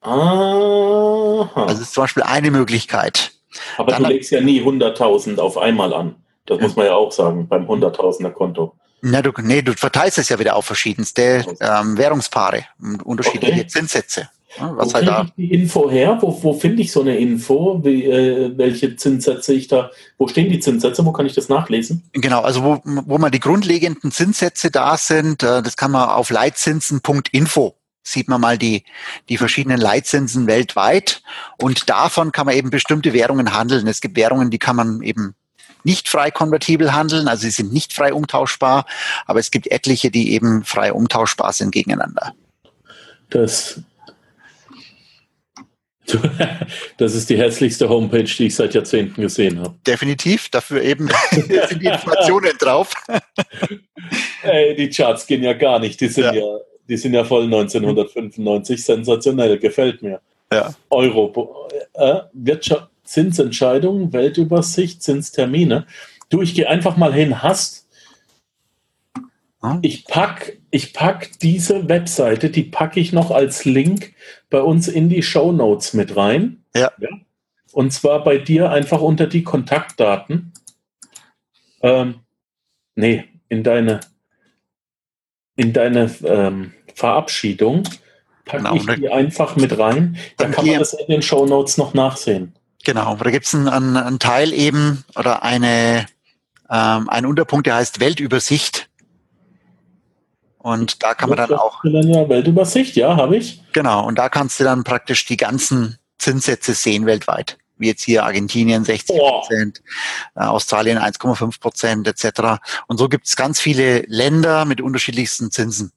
[0.00, 1.50] Aha.
[1.54, 3.32] Also ist zum Beispiel eine Möglichkeit.
[3.76, 6.16] Aber dann du legst ja nie 100.000 auf einmal an.
[6.46, 6.64] Das ja.
[6.64, 8.74] muss man ja auch sagen beim 100.000er Konto.
[9.02, 12.64] Na, du, nee, du verteilst es ja wieder auf verschiedenste ähm, Währungspaare,
[13.04, 13.66] unterschiedliche okay.
[13.66, 14.28] Zinssätze.
[14.58, 16.18] Ja, was wo halt da die Info her?
[16.20, 17.80] Wo, wo finde ich so eine Info?
[17.84, 21.06] Wie, äh, welche Zinssätze ich da, wo stehen die Zinssätze?
[21.06, 22.02] Wo kann ich das nachlesen?
[22.12, 26.30] Genau, also wo, wo mal die grundlegenden Zinssätze da sind, äh, das kann man auf
[26.30, 27.76] leitzinsen.info
[28.12, 28.84] sieht man mal die,
[29.28, 31.22] die verschiedenen Leitzinsen weltweit
[31.58, 33.86] und davon kann man eben bestimmte Währungen handeln.
[33.86, 35.34] Es gibt Währungen, die kann man eben
[35.84, 38.86] nicht frei konvertibel handeln, also sie sind nicht frei umtauschbar,
[39.26, 42.34] aber es gibt etliche, die eben frei umtauschbar sind gegeneinander.
[43.30, 43.80] Das,
[46.98, 49.74] das ist die hässlichste Homepage, die ich seit Jahrzehnten gesehen habe.
[49.86, 52.92] Definitiv, dafür eben sind die Informationen drauf.
[54.42, 56.58] Ey, die Charts gehen ja gar nicht, die sind ja, ja
[56.90, 60.20] die sind ja voll 1995 sensationell, gefällt mir.
[60.52, 60.74] Ja.
[60.90, 65.86] Euro, äh, Wirtschaft, Zinsentscheidungen, Weltübersicht, Zinstermine.
[66.28, 67.88] Du, ich gehe einfach mal hin, hast.
[69.82, 74.14] Ich pack, ich pack diese Webseite, die packe ich noch als Link
[74.48, 76.64] bei uns in die Show Notes mit rein.
[76.74, 76.90] Ja.
[76.98, 77.10] ja.
[77.72, 80.52] Und zwar bei dir einfach unter die Kontaktdaten.
[81.82, 82.20] Ähm,
[82.96, 84.00] nee, in deine,
[85.56, 87.84] in deine ähm, Verabschiedung
[88.44, 88.74] packe genau.
[88.74, 90.18] ich die einfach mit rein.
[90.36, 92.54] Da kann man das in den Show Notes noch nachsehen.
[92.84, 96.06] Genau, da gibt es einen, einen, Teil eben oder eine,
[96.70, 98.88] ähm, einen Unterpunkt, der heißt Weltübersicht.
[100.58, 101.82] Und da kann man dann auch.
[101.84, 103.62] Weltübersicht, ja, habe ich.
[103.72, 107.56] Genau, und da kannst du dann praktisch die ganzen Zinssätze sehen weltweit.
[107.78, 109.82] Wie jetzt hier Argentinien 60 Prozent,
[110.36, 112.60] äh, Australien 1,5 Prozent etc.
[112.88, 115.92] Und so gibt es ganz viele Länder mit unterschiedlichsten Zinsen.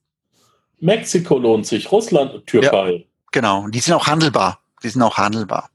[0.83, 2.91] Mexiko lohnt sich, Russland, Türkei.
[2.91, 4.59] Ja, genau, die sind auch handelbar.
[4.83, 5.69] Die sind auch handelbar.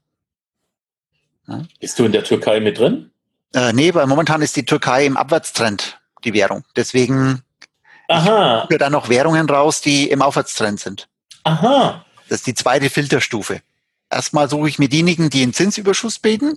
[1.47, 1.63] Ja.
[1.79, 3.09] Bist du in der Türkei mit drin?
[3.55, 6.63] Äh, nee, weil momentan ist die Türkei im Abwärtstrend, die Währung.
[6.75, 7.41] Deswegen
[8.07, 8.67] Aha.
[8.69, 11.09] ich da noch Währungen raus, die im Aufwärtstrend sind.
[11.43, 12.05] Aha.
[12.27, 13.61] Das ist die zweite Filterstufe.
[14.11, 16.53] Erstmal suche ich mir diejenigen, die einen Zinsüberschuss bieten.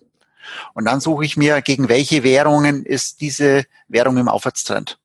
[0.75, 4.99] Und dann suche ich mir, gegen welche Währungen ist diese Währung im Aufwärtstrend.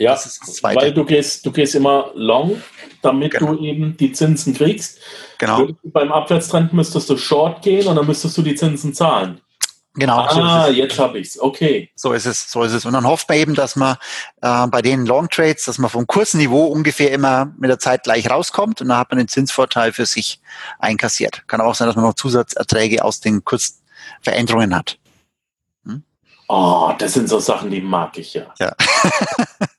[0.00, 0.18] Ja,
[0.62, 2.62] weil du gehst, du gehst immer long,
[3.02, 3.52] damit genau.
[3.52, 4.98] du eben die Zinsen kriegst.
[5.36, 5.68] Genau.
[5.84, 9.42] Beim Abwärtstrend müsstest du short gehen und dann müsstest du die Zinsen zahlen.
[9.96, 10.20] Genau.
[10.20, 11.38] Ah, so jetzt habe ich's.
[11.38, 11.90] Okay.
[11.96, 12.86] So ist es, so ist es.
[12.86, 13.96] Und dann hofft man eben, dass man
[14.40, 18.30] äh, bei den Long Trades, dass man vom Kursniveau ungefähr immer mit der Zeit gleich
[18.30, 20.40] rauskommt und dann hat man den Zinsvorteil für sich
[20.78, 21.42] einkassiert.
[21.46, 24.99] Kann auch sein, dass man noch Zusatzerträge aus den Kursveränderungen hat.
[26.52, 28.52] Oh, das sind so Sachen, die mag ich ja.
[28.58, 28.74] Ja.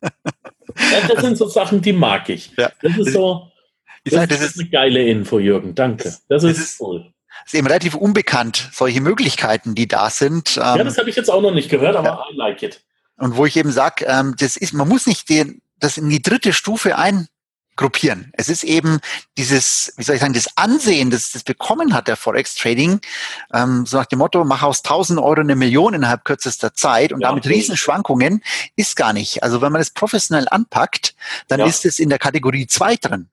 [0.02, 2.54] ja das sind so Sachen, die mag ich.
[2.58, 2.72] Ja.
[2.82, 3.52] Das ist so.
[4.06, 5.76] Das, sag, das, ist eine geile Info, Jürgen.
[5.76, 6.16] Danke.
[6.30, 7.12] Das ist, ist cool
[7.46, 10.56] ist eben relativ unbekannt, solche Möglichkeiten, die da sind.
[10.56, 12.26] ja, das habe ich jetzt auch noch nicht gehört, aber ja.
[12.32, 12.84] I like it.
[13.18, 16.22] Und wo ich eben sage, ähm, das ist, man muss nicht den, das in die
[16.22, 16.98] dritte Stufe
[17.82, 18.32] eingruppieren.
[18.34, 19.00] Es ist eben
[19.38, 23.00] dieses, wie soll ich sagen, das Ansehen, das das bekommen hat der Forex Trading,
[23.54, 27.22] ähm, so nach dem Motto, mach aus 1000 Euro eine Million innerhalb kürzester Zeit und
[27.22, 27.48] ja, damit.
[27.48, 28.44] Riesenschwankungen,
[28.76, 29.44] ist gar nicht.
[29.44, 31.16] Also wenn man es professionell anpackt,
[31.48, 31.66] dann ja.
[31.66, 33.30] ist es in der Kategorie 2 drin.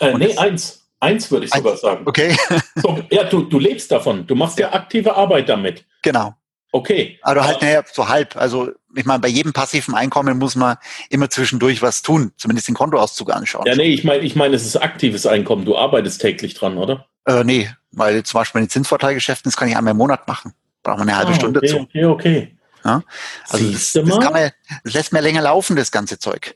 [0.00, 0.80] Äh, nee, eins.
[1.00, 2.06] Eins würde ich sogar sagen.
[2.06, 2.36] Okay.
[2.76, 4.24] So, ja, du, du lebst davon.
[4.26, 5.84] Du machst ja aktive Arbeit damit.
[6.02, 6.36] Genau.
[6.74, 7.18] Okay.
[7.20, 8.34] Aber halt, naja, so halb.
[8.36, 10.78] Also, ich meine, bei jedem passiven Einkommen muss man
[11.10, 12.32] immer zwischendurch was tun.
[12.38, 13.66] Zumindest den Kontoauszug anschauen.
[13.66, 15.66] Ja, nee, ich meine, ich meine, es ist aktives Einkommen.
[15.66, 17.06] Du arbeitest täglich dran, oder?
[17.26, 20.54] Äh, nee, weil zum Beispiel bei den Zinsvorteilgeschäften, das kann ich einmal im Monat machen.
[20.82, 21.76] Braucht man eine halbe ah, Stunde okay, zu.
[21.80, 22.56] Okay, okay.
[22.84, 23.02] Ja?
[23.50, 24.50] Also, das, das, kann man,
[24.82, 26.54] das lässt mir länger laufen, das ganze Zeug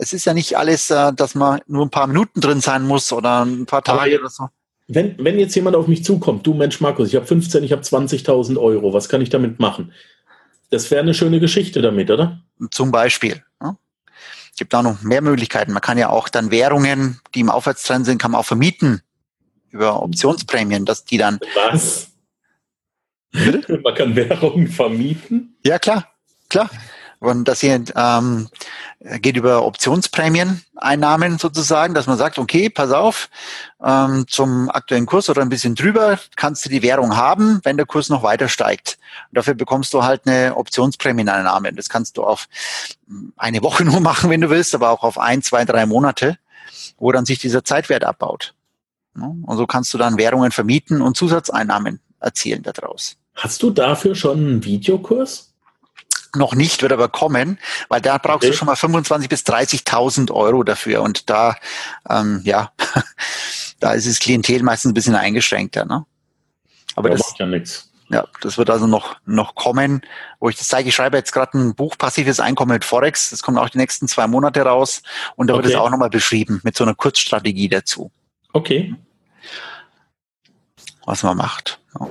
[0.00, 3.12] es ist ja nicht alles, äh, dass man nur ein paar Minuten drin sein muss
[3.12, 4.48] oder ein paar Tage oder so.
[4.92, 7.82] Wenn, wenn jetzt jemand auf mich zukommt, du Mensch Markus, ich habe 15, ich habe
[7.82, 9.92] 20.000 Euro, was kann ich damit machen?
[10.70, 12.40] Das wäre eine schöne Geschichte damit, oder?
[12.72, 13.42] Zum Beispiel.
[13.62, 13.76] Ja.
[14.50, 15.72] Es gibt auch noch mehr Möglichkeiten.
[15.72, 19.00] Man kann ja auch dann Währungen, die im Aufwärtstrend sind, kann man auch vermieten
[19.70, 21.38] über Optionsprämien, dass die dann.
[21.54, 22.08] Was?
[23.32, 25.56] Man kann Währungen vermieten?
[25.64, 26.12] Ja, klar,
[26.48, 26.68] klar.
[27.20, 28.48] Und das hier ähm,
[29.20, 33.28] geht über Optionsprämien-Einnahmen sozusagen, dass man sagt, okay, pass auf,
[33.84, 37.84] ähm, zum aktuellen Kurs oder ein bisschen drüber kannst du die Währung haben, wenn der
[37.84, 38.98] Kurs noch weiter steigt.
[39.28, 41.74] Und dafür bekommst du halt eine Optionsprämieneinnahme.
[41.74, 42.48] Das kannst du auf
[43.36, 46.38] eine Woche nur machen, wenn du willst, aber auch auf ein, zwei, drei Monate,
[46.98, 48.54] wo dann sich dieser Zeitwert abbaut.
[49.14, 53.16] Und so kannst du dann Währungen vermieten und Zusatzeinnahmen erzielen daraus.
[53.34, 55.49] Hast du dafür schon einen Videokurs?
[56.34, 58.50] Noch nicht, wird aber kommen, weil da brauchst okay.
[58.50, 61.02] du schon mal 25.000 bis 30.000 Euro dafür.
[61.02, 61.56] Und da,
[62.08, 62.72] ähm, ja,
[63.80, 65.84] da ist das Klientel meistens ein bisschen eingeschränkter.
[65.84, 66.04] Ne?
[66.94, 67.90] Aber ja, das macht ja nichts.
[68.10, 70.02] Ja, das wird also noch, noch kommen,
[70.40, 70.88] wo ich das zeige.
[70.88, 73.30] Ich schreibe jetzt gerade ein Buch Passives Einkommen mit Forex.
[73.30, 75.02] Das kommt auch die nächsten zwei Monate raus.
[75.36, 75.62] Und da okay.
[75.62, 78.10] wird es auch nochmal beschrieben mit so einer Kurzstrategie dazu.
[78.52, 78.96] Okay.
[81.06, 81.78] Was man macht.
[81.98, 82.08] Ja.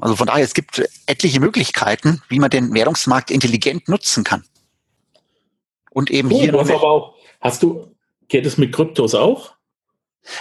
[0.00, 4.44] Also von daher, es gibt etliche Möglichkeiten, wie man den Währungsmarkt intelligent nutzen kann.
[5.90, 6.54] Und eben cool, hier.
[6.54, 7.94] aber auch, hast du,
[8.28, 9.52] geht es mit Kryptos auch?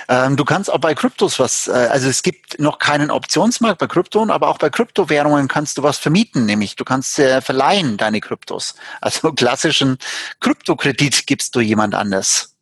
[0.08, 3.88] Ähm, du kannst auch bei Kryptos was, äh, also es gibt noch keinen Optionsmarkt bei
[3.88, 8.22] Krypton, aber auch bei Kryptowährungen kannst du was vermieten, nämlich du kannst äh, verleihen deine
[8.22, 8.76] Kryptos.
[9.02, 9.98] Also klassischen
[10.40, 12.56] Kryptokredit gibst du jemand anders.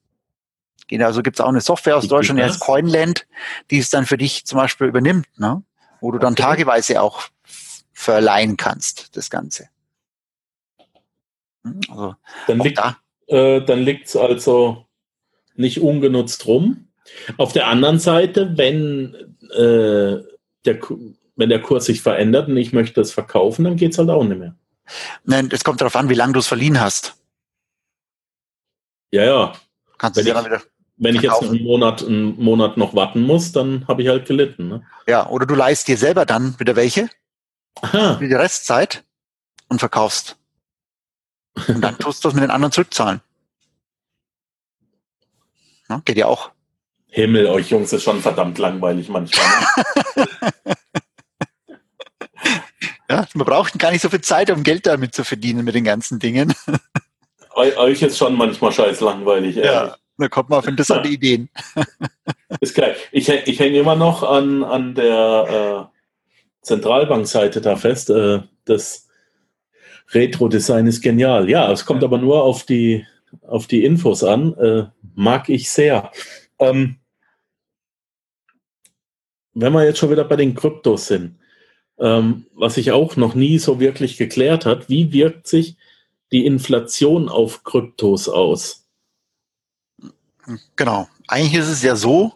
[0.97, 3.27] Also gibt es auch eine Software aus Deutschland, die heißt Coinland,
[3.69, 5.27] die es dann für dich zum Beispiel übernimmt.
[5.37, 5.61] Ne?
[6.01, 6.43] Wo du dann okay.
[6.43, 7.23] tageweise auch
[7.93, 9.69] verleihen kannst, das Ganze.
[11.63, 12.15] Hm, also,
[12.47, 12.97] dann liegt da.
[13.27, 14.85] äh, dann liegt's also
[15.55, 16.87] nicht ungenutzt rum.
[17.37, 19.15] Auf der anderen Seite, wenn
[19.51, 20.23] äh,
[20.65, 20.79] der
[21.35, 24.39] wenn der Kurs sich verändert und ich möchte es verkaufen, dann geht's halt auch nicht
[24.39, 24.55] mehr.
[25.23, 27.15] Nein, es kommt darauf an, wie lange du es verliehen hast.
[29.11, 29.53] Ja, ja.
[29.97, 30.61] Kannst du ja dann wieder
[30.99, 34.67] wenn ich jetzt einen Monat, einen Monat noch warten muss, dann habe ich halt gelitten.
[34.67, 34.85] Ne?
[35.07, 37.09] Ja, oder du leist dir selber dann wieder welche
[37.81, 38.17] Aha.
[38.17, 39.03] für die Restzeit
[39.69, 40.37] und verkaufst.
[41.67, 43.21] Und dann tust du das mit den anderen zurückzahlen.
[45.89, 46.51] Ja, geht ja auch.
[47.07, 49.47] Himmel, euch Jungs ist schon verdammt langweilig manchmal.
[50.15, 50.27] Ne?
[53.09, 55.85] ja, man braucht gar nicht so viel Zeit, um Geld damit zu verdienen mit den
[55.85, 56.53] ganzen Dingen.
[57.55, 59.57] euch ist schon manchmal scheiß langweilig.
[59.57, 59.71] Ehrlich.
[59.71, 59.97] Ja.
[60.19, 61.13] Da kommt man auf interessante ja.
[61.13, 61.49] Ideen.
[62.59, 62.95] Ist geil.
[63.11, 65.97] Ich, ich hänge immer noch an, an der äh,
[66.61, 68.09] Zentralbankseite da fest.
[68.09, 69.07] Äh, das
[70.11, 71.49] Retro-Design ist genial.
[71.49, 73.05] Ja, es kommt aber nur auf die,
[73.43, 74.53] auf die Infos an.
[74.55, 76.11] Äh, mag ich sehr.
[76.59, 76.97] Ähm,
[79.53, 81.39] wenn wir jetzt schon wieder bei den Kryptos sind,
[81.97, 85.77] ähm, was sich auch noch nie so wirklich geklärt hat, wie wirkt sich
[86.31, 88.88] die Inflation auf Kryptos aus?
[90.75, 91.07] Genau.
[91.27, 92.33] Eigentlich ist es ja so,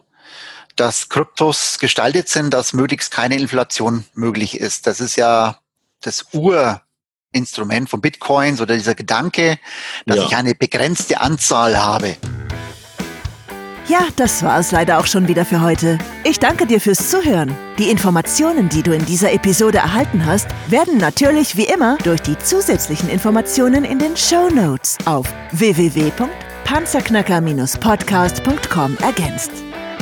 [0.76, 4.86] dass Kryptos gestaltet sind, dass möglichst keine Inflation möglich ist.
[4.86, 5.58] Das ist ja
[6.00, 9.58] das Urinstrument von Bitcoins oder dieser Gedanke,
[10.06, 10.26] dass ja.
[10.26, 12.16] ich eine begrenzte Anzahl habe.
[13.86, 15.98] Ja, das war es leider auch schon wieder für heute.
[16.24, 17.54] Ich danke dir fürs Zuhören.
[17.76, 22.38] Die Informationen, die du in dieser Episode erhalten hast, werden natürlich wie immer durch die
[22.38, 25.26] zusätzlichen Informationen in den Show Notes auf
[26.64, 29.50] www.panzerknacker-podcast.com ergänzt.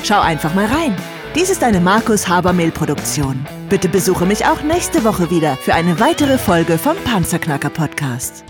[0.03, 0.95] Schau einfach mal rein.
[1.35, 3.47] Dies ist eine Markus Habermehl Produktion.
[3.69, 8.45] Bitte besuche mich auch nächste Woche wieder für eine weitere Folge vom Panzerknacker Podcast.